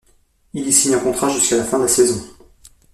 Il 0.55 0.67
y 0.67 0.73
signe 0.73 0.95
un 0.95 0.99
contrat 0.99 1.29
jusqu'à 1.29 1.57
la 1.57 1.63
fin 1.63 1.77
de 1.77 1.83
la 1.83 1.87
saison. 1.87 2.27